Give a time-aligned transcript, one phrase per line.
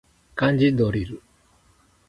[0.35, 1.21] 漢字ドリル